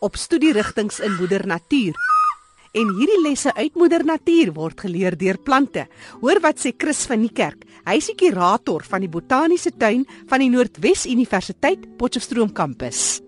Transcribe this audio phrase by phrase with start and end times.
[0.00, 1.96] op studierigtinge in moeder natuur.
[2.76, 5.86] En hierdie lesse uit moeder natuur word geleer deur plante.
[6.20, 7.64] Hoor wat sê Chris van die kerk.
[7.86, 13.22] Hy is die kurator van die botaniese tuin van die Noordwes Universiteit Potchefstroom kampus.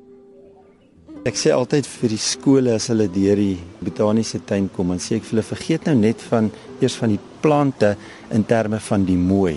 [1.27, 5.17] Ek sê altyd vir die skole as hulle deur die botaniese tuin kom, dan sê
[5.17, 7.95] ek vir hulle vergeet nou net van eers van die plante
[8.35, 9.57] in terme van die mooi.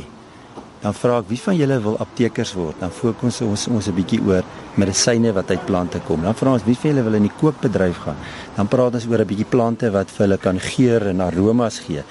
[0.81, 2.79] Dan vra ek wie van julle wil aptekers word?
[2.81, 4.43] Dan fokus ons ons 'n bietjie oor
[4.75, 6.21] medisyne wat uit plante kom.
[6.21, 8.17] Dan vra ons wie van julle wil in die kookbedryf gaan?
[8.55, 12.03] Dan praat ons oor 'n bietjie plante wat vir hulle kan geur en aromas gee.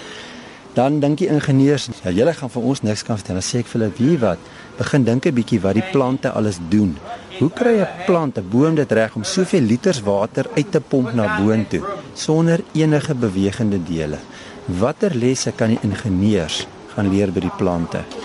[0.74, 3.34] Dan dink die ingenieurs, ja, julle gaan vir ons niks kan vertel.
[3.34, 4.38] Dan sê ek vir hulle, wie wat?
[4.78, 6.96] Begin dink 'n bietjie wat die plante alles doen.
[7.40, 11.12] Hoe kry 'n plant, 'n boom dit reg om soveel liters water uit te pomp
[11.12, 11.82] na boontoe
[12.14, 14.18] sonder enige bewegende dele?
[14.66, 18.19] Watter lesse kan die ingenieurs gaan leer by die plante?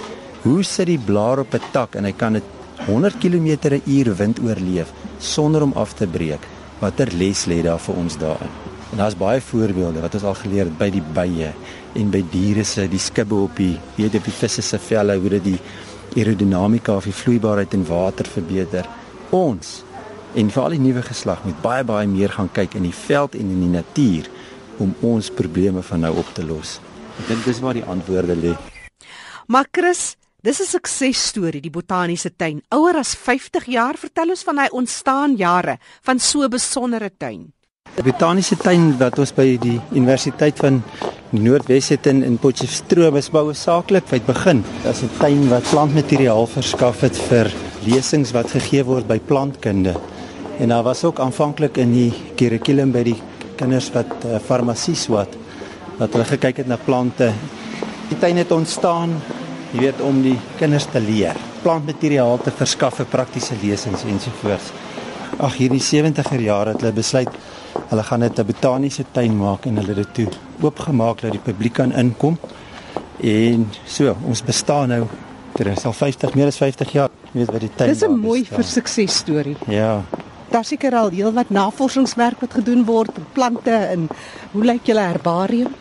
[0.46, 2.44] Hoe sit die blaar op 'n tak en hy kan dit
[2.86, 6.44] 100 km/h wind oorleef sonder om af te breek?
[6.80, 8.52] Watter les lê daar vir ons daarin?
[8.92, 11.54] En daar's baie voorbeelde wat ons al geleer het by die bye
[11.96, 15.30] en by diere se die skibbe op die weet op die visse se velle hoe
[15.30, 15.60] dit die
[16.16, 18.86] aerodinamika of die vloeibaarheid in water verbeter
[19.30, 19.84] ons
[20.36, 23.50] en veral die nuwe geslag moet baie baie meer gaan kyk in die veld en
[23.50, 24.30] in die natuur
[24.78, 26.80] om ons probleme van nou op te los.
[27.20, 28.54] Ek dink dis waar die antwoorde lê.
[29.48, 32.62] Maar Chris, dis 'n suksesstorie die botaniese tuin.
[32.70, 37.52] Ouer as 50 jaar, vertel ons van hy ontstaan jare van so 'n besondere tuin.
[37.96, 40.84] Die botaniese tuin wat ons by die Universiteit van
[41.32, 44.64] Noordwes het in, in Potchefstroom is bou saaklik uit begin.
[44.84, 47.52] Dit is 'n tuin wat plantmateriaal verskaf het vir
[47.86, 49.96] lesings wat gegee word by plantkunde.
[50.60, 53.22] En daar was ook aanvanklik in die kurrikulum by die
[53.56, 55.36] kinders wat uh, farmasie swat
[55.98, 57.34] wat hulle gekyk het na plante.
[58.10, 59.22] Die tuin het ontstaan,
[59.76, 64.72] jy weet, om die kinders te leer, plantmateriaal te verskaf vir praktiese lesings ensovoorts.
[65.36, 67.32] Ag, hierdie 70er jare het hulle besluit
[67.90, 70.28] hulle gaan dit 'n botaniese tuin maak en hulle het dit toe
[70.62, 72.38] oopgemaak dat die publiek kan inkom.
[73.20, 75.08] En so, ons bestaan nou
[75.56, 77.10] Dit is al 50 meer as 50 jaar.
[77.32, 78.00] Jy weet wat die is.
[78.00, 79.56] Dis 'n mooi vir sukses storie.
[79.68, 80.04] Ja.
[80.50, 84.08] Daar seker al heelwat navorsingswerk wat gedoen word op plante en
[84.52, 85.74] hoe lyk julle herbarium?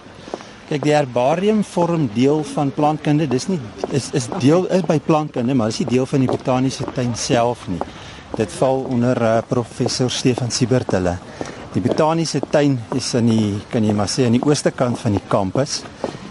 [0.64, 3.26] Kyk, die herbarium vorm deel van plantkunde.
[3.28, 3.58] Dis nie
[3.92, 7.66] is is deel is by plantkunde, maar dis nie deel van die botaniese tuin self
[7.68, 7.80] nie.
[8.38, 11.18] Dit val onder uh, professor Stefan Siebert hulle.
[11.74, 15.18] Die botaniese tuin is aan die kan jy maar sê aan die ooste kant van
[15.18, 15.82] die kampus.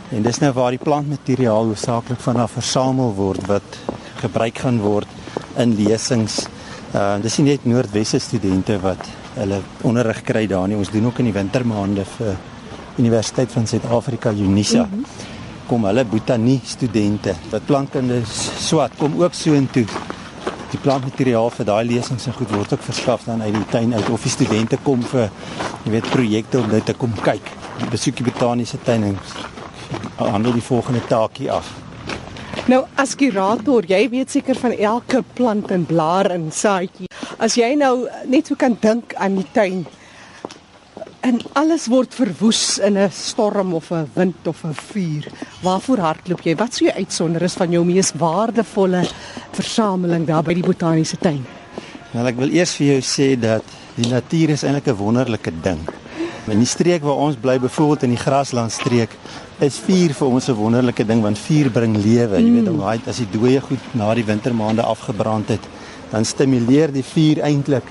[0.10, 3.78] En dis nou waar die plantmateriaal hoofsaaklik vanaf versamel word wat
[4.24, 5.14] gebruik gaan word
[5.62, 6.40] in lesings.
[6.98, 9.06] Uh dis nie net Noordwesse studente wat
[9.38, 10.82] hulle onderrig kry daar nie.
[10.82, 12.34] Ons doen ook in die wintermaande vir
[12.98, 14.84] Universiteit van Suid-Afrika Unisa.
[14.84, 15.06] Mm -hmm.
[15.68, 18.22] Kom hulle botanie studente wat plantkunde
[18.60, 19.86] swat kom ook so intoe.
[20.70, 24.10] Die plantmateriaal vir daai lesings en goed word ook verskaf dan uit die tuin uit
[24.10, 25.30] of die studente kom vir
[25.84, 27.52] jy weet projekte om dit te kom kyk.
[27.90, 29.18] Besoek die botaniese tuin en
[30.16, 31.72] handel die volgende taakie af.
[32.66, 37.10] Nou as kurator, jy weet seker van elke plant en blaar en saadjie.
[37.38, 39.86] As jy nou net so kan dink aan die tuin
[41.24, 45.28] en alles word verwoes in 'n storm of 'n wind of 'n vuur.
[45.62, 46.56] Waarvoor hardloop jy?
[46.56, 49.08] Wat sou jy uitsonder is van jou mees waardevolle
[49.52, 51.46] versameling daar by die botaniese tuin?
[52.12, 53.64] Wel ek wil eers vir jou sê dat
[53.96, 55.80] die natuur is eintlik 'n wonderlike ding.
[56.48, 59.10] In die streek waar ons bly, byvoorbeeld in die graslandstreek,
[59.60, 62.40] is vuur vir ons 'n wonderlike ding want vuur bring lewe.
[62.40, 62.46] Mm.
[62.46, 65.62] Jy weet, om daai as die dooie goed na die wintermaande afgebrand het,
[66.12, 67.84] dan stimuleer die vuur eintlik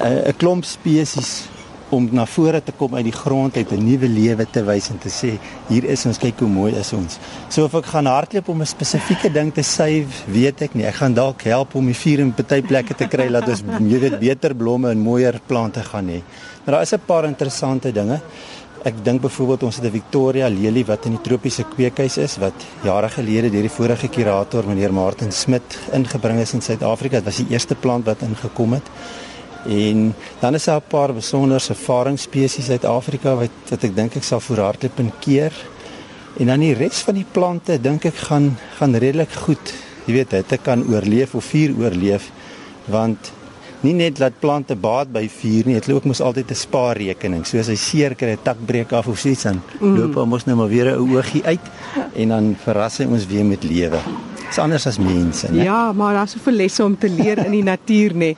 [0.00, 1.48] 'n uh, 'n klomp spesies
[1.90, 4.98] om na vore te kom uit die grond uit 'n nuwe lewe te wys en
[4.98, 5.38] te sê
[5.68, 7.18] hier is ons kyk hoe mooi is ons.
[7.48, 10.84] So of ek gaan hardloop om 'n spesifieke ding te save, weet ek nie.
[10.84, 13.98] Ek gaan dalk help om die vuur in baie plekke te kry dat ons jy
[13.98, 16.22] weet beter blomme en mooier plante gaan hê.
[16.64, 18.20] Maar daar is 'n paar interessante dinge.
[18.84, 22.54] Ek dink byvoorbeeld ons het 'n Victoria lelie wat in die tropiese kweekhuis is wat
[22.82, 27.16] jare gelede deur die vorige kurator meneer Martin Smit ingebring is in Suid-Afrika.
[27.16, 28.84] Dit was die eerste plant wat ingekom het.
[29.68, 34.24] En dan is daar 'n paar besonderse ervaringsspesies uit Afrika wat wat ek dink ek
[34.24, 35.52] sal voorhardloop en keer.
[36.38, 39.74] En dan die res van die plante dink ek gaan gaan redelik goed.
[40.06, 42.30] Jy weet, dit kan oorleef of vuur oorleef
[42.86, 43.32] want
[43.80, 47.46] nie net laat plante baat by vuur nie, dit loop mos altyd 'n spaarrekening.
[47.46, 49.96] So as hy seer kry, 'n tak breek af of iets dan mm.
[49.98, 51.60] loop hom mos nou maar weer 'n oogie uit
[52.14, 54.00] en dan verras hy ons weer met lewe.
[54.48, 55.66] Dis anders as mense, né?
[55.66, 58.30] Ja, maar daar's soveel lesse om te leer in die natuur, nê.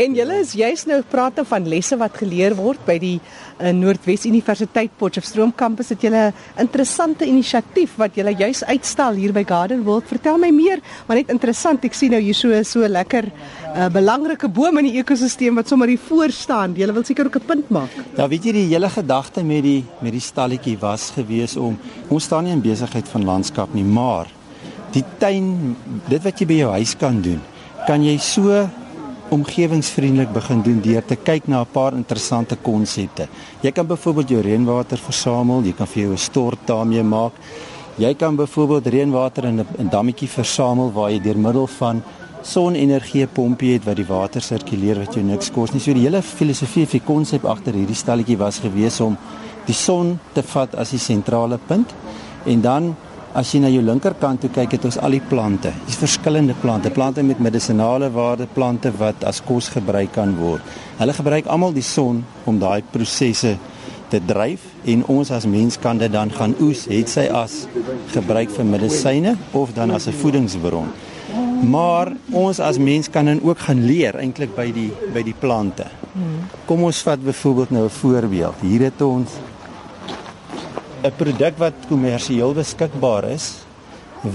[0.00, 3.68] En julle is juis nou praat nou van lesse wat geleer word by die uh,
[3.76, 5.92] Noordwes Universiteit Potchefstroom kampus.
[5.92, 10.08] Het julle 'n interessante inisiatief wat julle juis uitstal hier by Garden World.
[10.08, 11.84] Vertel my meer, maar net interessant.
[11.84, 13.32] Ek sien nou hier so so lekker 'n
[13.76, 16.72] uh, belangrike boom in die ekosisteem wat sommer hier voor staan.
[16.74, 17.90] Julle wil seker ook 'n punt maak.
[18.16, 21.78] Ja, weet jy die hele gedagte met die met die stalletjie was gewees om
[22.08, 24.37] ons staan nie in besigheid van landskap nie, maar
[24.92, 25.76] die tuin,
[26.08, 27.40] dit wat jy by jou huis kan doen,
[27.86, 28.68] kan jy so
[29.34, 33.28] omgewingsvriendelik begin doen deur te kyk na 'n paar interessante konsepte.
[33.62, 37.32] Jy kan byvoorbeeld jou reënwater versamel, jy kan vir jou 'n stort daarmee maak.
[37.98, 42.02] Jy kan byvoorbeeld reënwater in 'n dammetjie versamel waar jy deur middel van
[42.42, 45.80] sonenergie pompie het wat die water sirkuleer wat jou niks kos nie.
[45.80, 49.16] So die hele filosofie of die konsep agter hierdie stalletjie was gewees om
[49.66, 51.92] die son te vat as die sentrale punt
[52.46, 52.96] en dan
[53.36, 55.72] As jy na jou linkerkant toe kyk, het ons al die plante.
[55.86, 60.64] Dis verskillende plante, plante met medisonale waarde, plante wat as kos gebruik kan word.
[60.96, 63.58] Hulle gebruik almal die son om daai prosesse
[64.08, 67.66] te dryf en ons as mens kan dit dan gaan oes, het sy as
[68.14, 70.88] gebruik vir medisyne of dan as 'n voedingsbron.
[71.68, 75.84] Maar ons as mens kan dan ook gaan leer eintlik by die by die plante.
[76.66, 78.54] Kom ons vat byvoorbeeld nou 'n voorbeeld.
[78.60, 79.30] Hier het ons
[80.98, 83.44] 'n produk wat kommersieel beskikbaar is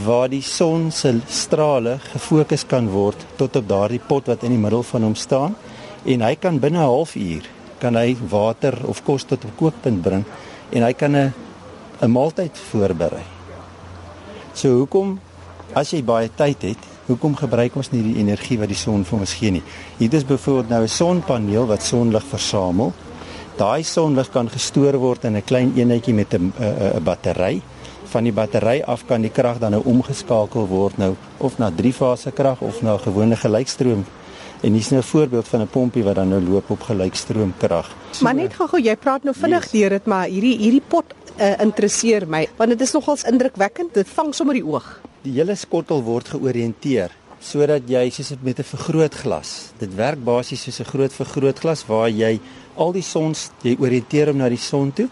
[0.05, 4.61] waar die son se strale gefokus kan word tot op daardie pot wat in die
[4.65, 5.57] middel van hom staan
[6.05, 7.43] en hy kan binne 'n halfuur
[7.79, 10.23] kan hy water of kos tot op kookpunt bring
[10.71, 11.33] en hy kan 'n
[12.01, 13.25] 'n maaltyd voorberei.
[14.53, 15.19] So hoekom
[15.75, 19.19] as jy baie tyd het, hoekom gebruik ons nie die energie wat die son vir
[19.19, 19.63] ons gee nie?
[19.97, 22.93] Hier is byvoorbeeld nou 'n sonpaneel wat sonlig versamel
[23.53, 27.61] Daai sonlig kan gestoor word in 'n klein eenheidjie met 'n 'n battery.
[28.05, 32.31] Van die battery af kan die krag dan nou omgeskakel word nou of na driefase
[32.31, 34.05] krag of na gewone gelykstroom.
[34.61, 37.91] En hier's nou 'n voorbeeld van 'n pompie wat dan nou loop op gelykstroomkrag.
[38.11, 39.71] So, maar net gou-gou, jy praat nou vinnig yes.
[39.71, 41.05] deur dit, maar hierdie hierdie pot
[41.39, 43.93] uh, interesseer my want dit is nogals indrukwekkend.
[43.93, 45.01] Dit vang sommer die oog.
[45.21, 47.11] Die hele skottel word georiënteer
[47.43, 49.73] sodat jy soos met 'n vergrootglas.
[49.77, 52.39] Dit werk basies soos 'n groot vergrootglas waar jy
[52.75, 55.09] al die sons, jy oriënteer hom na die son toe.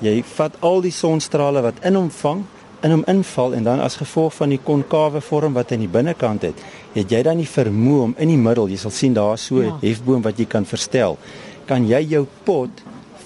[0.00, 2.44] Jy vat al die sonstrale wat in hom vang,
[2.82, 6.42] in hom inval en dan as gevolg van die konkawe vorm wat aan die binnekant
[6.42, 6.54] het,
[6.94, 9.64] het jy dan die vermoë om in die middel, jy sal sien daar so 'n
[9.64, 9.78] ja.
[9.82, 11.18] hefboom wat jy kan verstel,
[11.66, 12.70] kan jy jou pot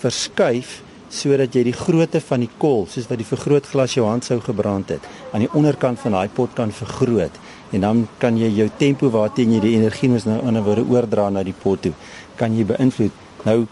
[0.00, 4.40] verskuif sodat jy die grootte van die kol, soos wat die vergrootglas jou hand sou
[4.40, 5.00] gebrand het,
[5.32, 7.36] aan die onderkant van daai pot kan vergroot
[7.72, 10.84] en dan kan jy jou tempo waarteen jy die energie mos nou in 'n woorde
[10.88, 11.92] oordra na die pot toe,
[12.36, 13.12] kan jy beïnvloed.
[13.44, 13.66] Nou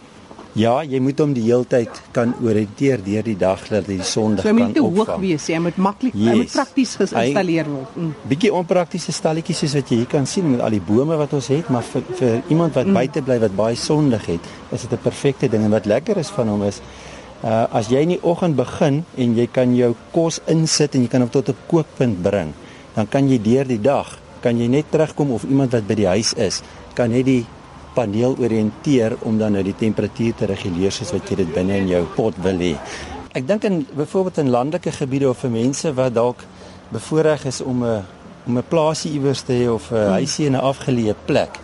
[0.59, 4.43] ja, jy moet hom die heeltyd kan oriënteer deur die dag dat die son so,
[4.43, 4.59] kan opvang.
[4.59, 6.37] Jy moet te hoog wees, jy moet maklik, yes.
[6.37, 7.97] moet prakties geïnstalleer word.
[7.97, 8.15] Mm.
[8.33, 11.47] Bietjie onpraktiese stalletjies soos wat jy hier kan sien met al die bome wat ons
[11.47, 12.95] het, maar vir vir iemand wat mm.
[12.95, 16.29] buite bly wat baie sonlig het, is dit 'n perfekte ding en wat lekker is
[16.29, 16.81] van hom is
[17.45, 21.09] uh as jy in die oggend begin en jy kan jou kos insit en jy
[21.09, 22.53] kan hom tot 'n kookpunt bring,
[22.95, 26.09] dan kan jy deur die dag kan jy net terugkom of iemand wat by die
[26.09, 26.63] huis is,
[26.97, 27.43] kan net die
[27.95, 31.91] paneel oriënteer om dan nou die temperatuur te reguleer soos wat jy dit binne in
[31.91, 32.75] jou pot wil hê.
[33.37, 36.45] Ek dink in byvoorbeeld in landelike gebiede of vir mense wat dalk
[36.91, 38.03] bevoorreg is om 'n
[38.47, 40.13] om 'n plaasie iewers te hê of 'n hmm.
[40.19, 41.59] huisie in 'n afgeleë plek.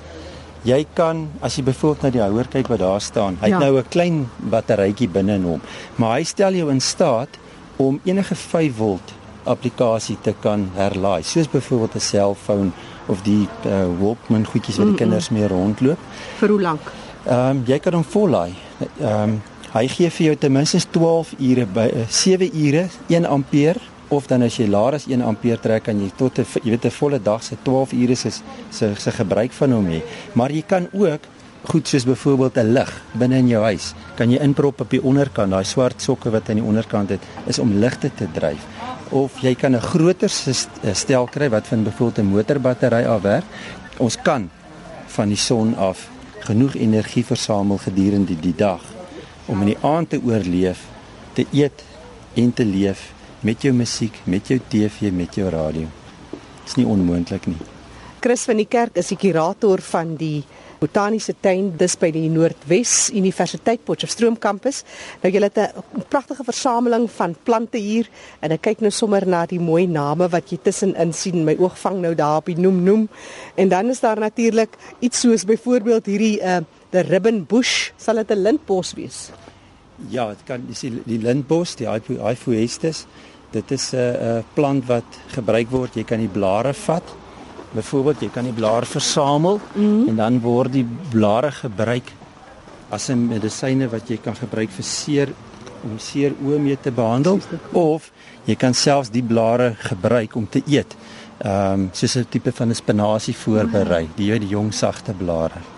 [0.63, 3.59] Jy kan as jy byvoorbeeld na die houer kyk wat daar staan, hy het ja.
[3.59, 5.61] nou 'n klein batterytjie binne in hom,
[5.97, 7.29] maar hy stel jou in staat
[7.77, 9.16] om enige 5 volt
[9.47, 12.73] applikasie te kan herlaai, soos byvoorbeeld 'n selfoon
[13.07, 15.99] of die uh, Walkman goedjies wat die kinders mee rondloop.
[16.39, 16.93] Vir hoe lank?
[17.27, 18.55] Ehm um, jy kan hom vollaai.
[19.01, 19.43] Ehm um,
[19.73, 24.27] hy gee vir jou ten minste 12 ure by uh, 7 ure 1 ampere of
[24.27, 26.91] dan as jy laer as 1 ampere trek kan jy tot 'n jy weet 'n
[26.91, 28.31] volle dag se 12 ure se
[28.71, 30.01] se se gebruik van hom hê.
[30.33, 31.21] Maar jy kan ook
[31.67, 35.51] goed soos byvoorbeeld 'n lig binne in jou huis kan jy inprop op die onderkant
[35.51, 38.63] daai swart sokke wat aan die onderkant het is om ligte te dryf
[39.11, 43.45] of jy kan 'n groter eh, stel kry wat van byvoorbeeld 'n motorbattery afwerk.
[43.99, 44.51] Ons kan
[45.07, 46.09] van die son af
[46.39, 48.83] genoeg energie versamel gedurende die dag
[49.47, 50.85] om in die aand te oorleef,
[51.33, 51.85] te eet
[52.35, 55.87] en te leef met jou musiek, met jou TV, met jou radio.
[56.31, 57.59] Dit is nie onmoontlik nie.
[58.21, 60.45] Chris van die kerk is die kurator van die
[60.81, 64.83] botaniese tuin dis by die Noordwes Universiteit Potchefstroom kampus.
[65.23, 68.09] Nou julle het 'n pragtige versameling van plante hier
[68.41, 71.45] en ek kyk nou sommer na die mooi name wat jy tussenin sien.
[71.45, 73.09] My oog vang nou daar op die noem noem.
[73.55, 78.31] En dan is daar natuurlik iets soos byvoorbeeld hierdie uh the ribbon bush, sal dit
[78.31, 79.31] 'n lintbos wees?
[80.09, 83.07] Ja, dit kan dis die, die lintbos, die Hyphoestes.
[83.51, 85.95] Dit is 'n uh, 'n plant wat gebruik word.
[85.95, 87.26] Jy kan die blare vat.
[87.73, 90.09] Byvoorbeeld, jy kan die blare versamel mm -hmm.
[90.09, 92.13] en dan word die blare gebruik
[92.89, 95.29] as 'n medisyne wat jy kan gebruik vir seer
[95.85, 97.41] om seer oë mee te behandel
[97.73, 98.11] of
[98.45, 100.97] jy kan selfs die blare gebruik om te eet.
[101.39, 105.76] Ehm um, soos 'n tipe van 'n spinasie voorberei, die die jong sagte blare.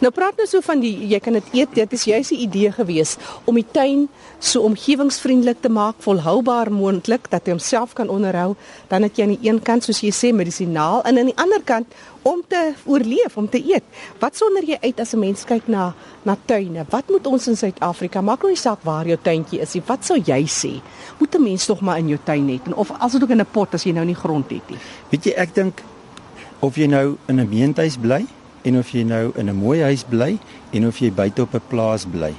[0.00, 1.74] Nou praat nou so van die jy kan dit eet.
[1.74, 7.30] Dit is juist 'n idee gewees om die tuin so omgewingsvriendelik te maak, volhoubaar moontlik
[7.30, 8.54] dat jy homself kan onderhou.
[8.88, 11.62] Dan het jy aan die een kant soos jy sê medisinaal en aan die ander
[11.64, 11.86] kant
[12.22, 13.84] om te oorleef, om te eet.
[14.18, 16.86] Wat sonder jy uit as 'n mens kyk na na tuine?
[16.88, 19.82] Wat moet ons in Suid-Afrika maak nou nie saak waar jou tuintjie is nie.
[19.86, 20.80] Wat sou jy sê?
[21.18, 23.52] Moet 'n mens tog maar in jou tuin hê of as dit ook in 'n
[23.52, 24.78] pot as jy nou nie grond het nie.
[25.10, 25.82] Weet jy, ek dink
[26.60, 28.26] of jy nou in 'n meentuis bly
[28.64, 30.38] en of jy nou in 'n mooi huis bly
[30.72, 32.34] en of jy buite op 'n plaas bly.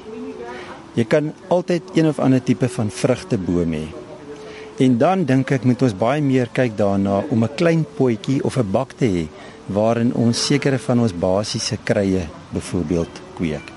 [0.96, 3.88] Jy kan altyd een of ander tipe van vrugteboom hê.
[4.78, 8.58] En dan dink ek moet ons baie meer kyk daarna om 'n klein potjie of
[8.58, 9.28] 'n bak te hê
[9.66, 13.72] waarin ons sekere van ons basiese krye byvoorbeeld kweek.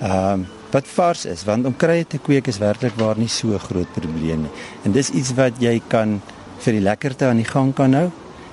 [0.00, 3.58] Ehm um, wat vars is want om krye te kweek is werklik waar nie so
[3.58, 4.50] groot probleem nie.
[4.84, 6.20] En dis iets wat jy kan
[6.58, 8.10] vir die lekkerte aan die gang kan hou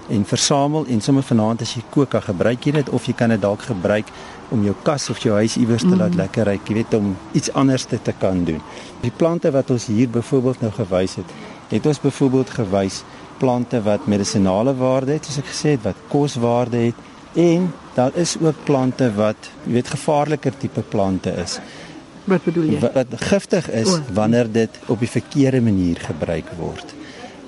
[0.10, 3.32] en versamel en sommer vanaand as jy kook, dan gebruik jy dit of jy kan
[3.34, 4.10] dit dalk gebruik
[4.54, 6.20] om jou kas of jou huis iewers te laat mm.
[6.20, 8.62] lekker ryk, jy weet om iets anders te, te kan doen.
[9.02, 11.38] Die plante wat ons hier byvoorbeeld nou gewys het,
[11.72, 13.04] het ons byvoorbeeld gewys
[13.40, 18.36] plante wat medisinale waarde het, soos ek gesê het, wat koswaarde het en daar is
[18.42, 21.58] ook plante wat jy weet gevaarliker tipe plante is.
[22.30, 22.80] Wat bedoel jy?
[22.84, 24.00] Wat, wat giftig is oh.
[24.16, 26.94] wanneer dit op die verkeerde manier gebruik word.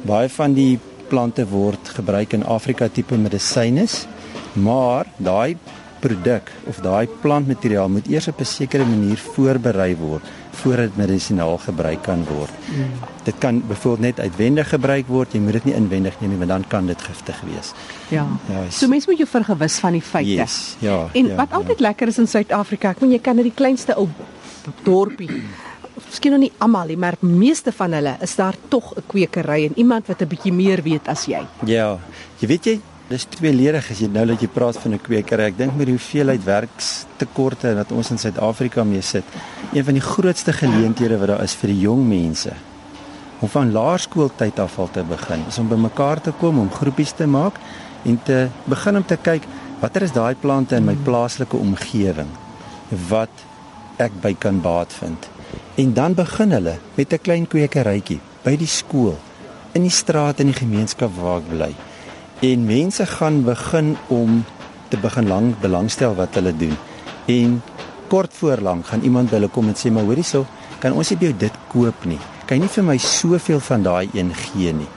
[0.06, 4.06] Baie van die plante word gebruik in Afrika tipe medisynes,
[4.54, 5.58] maar daai
[6.06, 11.58] produk of daai plantmateriaal moet eers op 'n sekere manier voorberei word voordat dit medisinaal
[11.58, 12.54] gebruik kan word.
[12.70, 12.92] Mm.
[13.24, 16.50] Dit kan byvoorbeeld net uitwendig gebruik word, jy moet dit nie inwendig neem nie want
[16.50, 17.74] dan kan dit giftig wees.
[18.10, 18.28] Ja.
[18.48, 20.30] ja so mense moet jou vergewis van die feite.
[20.30, 21.10] Yes, ja.
[21.14, 21.88] En ja, wat altyd ja.
[21.88, 24.10] lekker is in Suid-Afrika, ek meen jy kan net die kleinste ou
[24.84, 25.42] dorpie
[26.16, 29.74] miskien nog nie almal nie, maar meeste van hulle is daar tog 'n kwekery en
[29.76, 31.46] iemand wat 'n bietjie meer weet as jy.
[31.66, 32.00] Ja.
[32.40, 32.80] Jy weet jy,
[33.10, 35.44] dis tweeledig as jy nou dat jy praat van 'n kwekery.
[35.44, 39.24] Ek dink met die hoeveelheid werkstekorte wat ons in Suid-Afrika mee sit,
[39.74, 42.54] een van die grootste geleenthede wat daar is vir die jong mense
[43.40, 47.28] om van laerskooltyd af al te begin, is om bymekaar te kom om groepies te
[47.28, 47.60] maak
[48.04, 49.44] en te begin om te kyk
[49.82, 52.30] watter is daai plante in my plaaslike omgewing
[53.10, 53.30] wat
[53.98, 55.35] ek by kan baat vind.
[55.76, 59.18] En dan begin hulle met 'n klein kwekerytjie by die skool,
[59.74, 61.72] in die straat in die gemeenskap waar ek bly.
[62.40, 64.44] En mense gaan begin om
[64.88, 66.76] te begin lank belangstel wat hulle doen.
[67.26, 67.62] En
[68.08, 70.46] kort voor lank gaan iemand hulle kom en sê maar hoorie sou,
[70.80, 72.20] kan ons nie by jou dit koop nie.
[72.46, 74.92] Kan jy nie vir my soveel van daai een gee nie?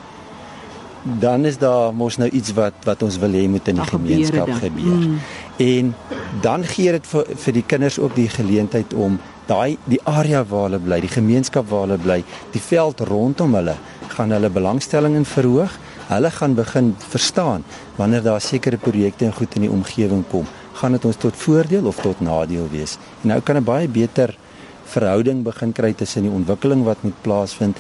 [1.23, 4.51] Dan is daar mos nou iets wat wat ons wil hê moet in die gemeenskap
[4.61, 4.99] gebeur.
[4.99, 5.19] Mm.
[5.65, 5.95] En
[6.43, 10.69] dan gee dit vir vir die kinders ook die geleentheid om daai die area waar
[10.69, 13.77] hulle bly, die gemeenskap waar hulle bly, die veld rondom hulle,
[14.13, 15.75] gaan hulle belangstelling in verhoog.
[16.09, 17.65] Hulle gaan begin verstaan
[17.99, 20.47] wanneer daar sekere projekte en goed in die omgewing kom,
[20.81, 22.97] gaan dit ons tot voordeel of tot nadeel wees.
[23.23, 24.37] En nou kan 'n baie beter
[24.85, 27.77] verhouding begin kry tussen die ontwikkeling wat moet plaasvind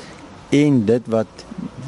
[0.50, 1.44] en dit wat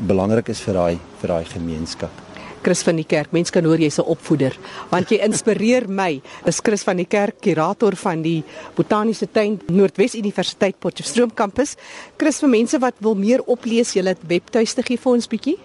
[0.06, 2.29] belangrik is vir daai vir daai gemeenskap.
[2.62, 3.33] Chris van die Kerk.
[3.33, 4.57] Mense kan hoor jy's 'n opvoeder
[4.90, 6.21] want jy inspireer my.
[6.47, 11.76] Is Chris van die Kerk, kurator van die Botaniese Tuin Noordwes Universiteit Potchefstroom kampus.
[12.17, 15.59] Chris vir mense wat wil meer oplees, jy het webtuiste gee vir ons bietjie.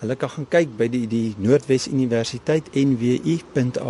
[0.00, 3.84] Hulle kan gaan kyk by die die Noordwes Universiteit nwu.ac.za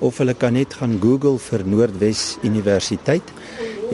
[0.00, 3.22] of hulle kan net gaan Google vir Noordwes Universiteit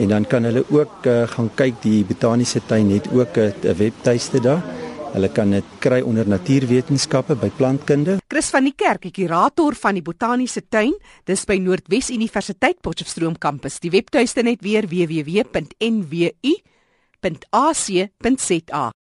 [0.01, 4.39] en dan kan hulle ook uh, gaan kyk die Botaniese Tuin het ook 'n webtuiste
[4.41, 4.76] daar.
[5.13, 8.17] Hulle kan dit kry onder natuurwetenskappe by plantkunde.
[8.27, 10.93] Chris van die Kerk, die kurator van die botaniese tuin,
[11.25, 13.79] dis by Noordwes Universiteit Potchefstroom kampus.
[13.83, 15.45] Die webtuiste net weer www.nwu.ac.za.